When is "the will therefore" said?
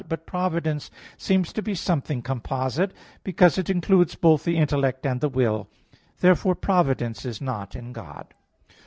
5.21-6.55